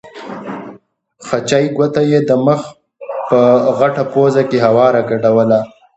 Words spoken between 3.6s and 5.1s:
غټه پوزه کې هواره